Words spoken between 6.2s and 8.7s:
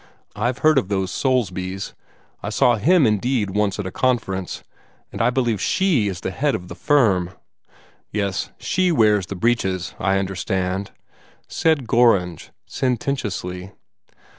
the head of the firm." "Yes;